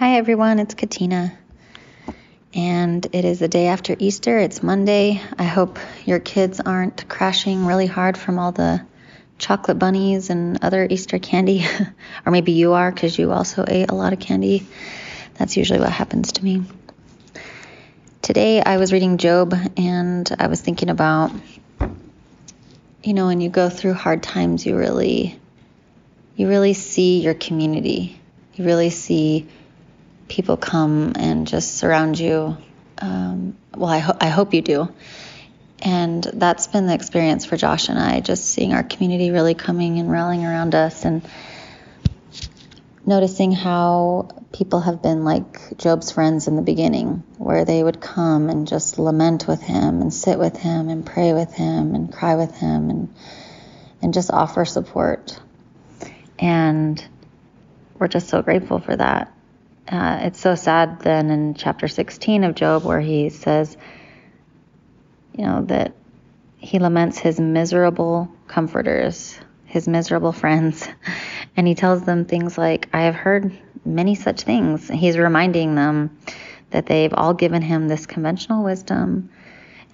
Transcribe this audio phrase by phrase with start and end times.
[0.00, 0.60] Hi, everyone.
[0.60, 1.38] It's Katina.
[2.54, 4.38] And it is the day after Easter.
[4.38, 5.20] It's Monday.
[5.38, 8.80] I hope your kids aren't crashing really hard from all the
[9.36, 11.66] chocolate bunnies and other Easter candy.
[12.24, 14.66] or maybe you are because you also ate a lot of candy.
[15.34, 16.62] That's usually what happens to me.
[18.22, 21.30] Today I was reading Job and I was thinking about,
[23.02, 25.38] you know, when you go through hard times, you really,
[26.36, 28.18] you really see your community.
[28.54, 29.46] You really see
[30.30, 32.56] people come and just surround you.
[32.98, 34.88] Um, well, I, ho- I hope you do.
[35.82, 39.98] And that's been the experience for Josh and I, just seeing our community really coming
[39.98, 41.26] and rallying around us and
[43.04, 48.48] noticing how people have been like Job's friends in the beginning, where they would come
[48.50, 52.36] and just lament with him and sit with him and pray with him and cry
[52.36, 53.14] with him and
[54.02, 55.38] and just offer support.
[56.38, 57.06] And
[57.98, 59.32] we're just so grateful for that.
[59.90, 63.76] Uh, it's so sad then in chapter 16 of Job where he says,
[65.36, 65.94] you know, that
[66.58, 70.86] he laments his miserable comforters, his miserable friends.
[71.56, 73.52] And he tells them things like, I have heard
[73.84, 74.88] many such things.
[74.88, 76.16] He's reminding them
[76.70, 79.30] that they've all given him this conventional wisdom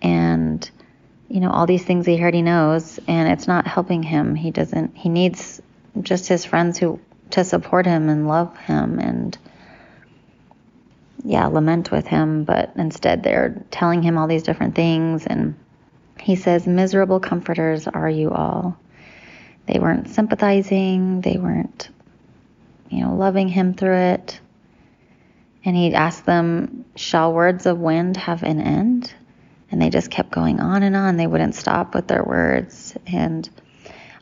[0.00, 0.68] and,
[1.28, 4.34] you know, all these things he already knows, and it's not helping him.
[4.34, 5.60] He doesn't, he needs
[6.00, 6.98] just his friends who,
[7.32, 9.36] to support him and love him and,
[11.24, 15.26] yeah, lament with him, but instead they're telling him all these different things.
[15.26, 15.54] And
[16.18, 18.76] he says, Miserable comforters are you all.
[19.66, 21.88] They weren't sympathizing, they weren't,
[22.90, 24.40] you know, loving him through it.
[25.64, 29.14] And he'd ask them, Shall words of wind have an end?
[29.70, 31.16] And they just kept going on and on.
[31.16, 32.94] They wouldn't stop with their words.
[33.06, 33.48] And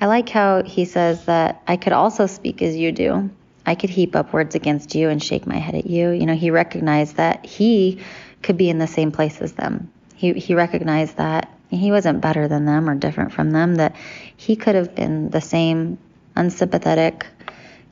[0.00, 3.30] I like how he says that I could also speak as you do.
[3.64, 6.10] I could heap up words against you and shake my head at you.
[6.10, 8.00] You know, he recognized that he
[8.42, 9.92] could be in the same place as them.
[10.14, 13.94] He, he recognized that he wasn't better than them or different from them, that
[14.36, 15.98] he could have been the same
[16.36, 17.26] unsympathetic,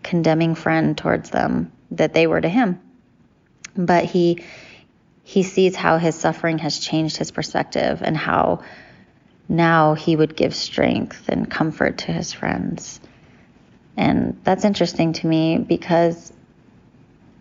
[0.03, 2.81] condemning friend towards them that they were to him.
[3.77, 4.45] But he
[5.23, 8.63] he sees how his suffering has changed his perspective and how
[9.49, 13.01] now he would give strength and comfort to his friends.
[14.01, 16.33] And that's interesting to me because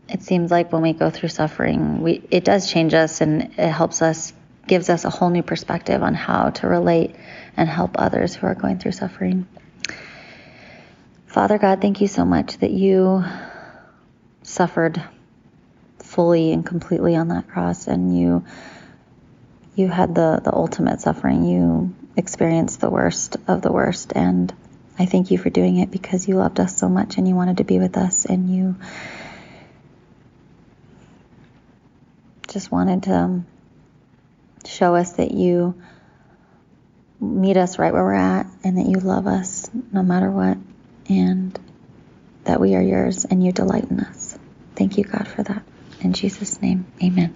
[0.10, 3.72] it seems like when we go through suffering, we it does change us and it
[3.72, 4.34] helps us
[4.68, 7.16] gives us a whole new perspective on how to relate
[7.56, 9.48] and help others who are going through suffering.
[11.28, 13.24] Father God, thank you so much that you
[14.44, 15.02] suffered
[16.00, 18.44] fully and completely on that cross and you
[19.76, 21.46] you had the the ultimate suffering.
[21.46, 24.54] You experienced the worst of the worst and
[25.00, 27.58] I thank you for doing it because you loved us so much and you wanted
[27.58, 28.76] to be with us and you
[32.50, 33.48] just wanted to um,
[34.66, 35.82] show us that you
[37.22, 40.58] meet us right where we're at and that you love us no matter what
[41.08, 41.58] and
[42.44, 44.38] that we are yours and you delight in us.
[44.76, 45.64] Thank you, God, for that.
[46.02, 47.36] In Jesus' name, amen.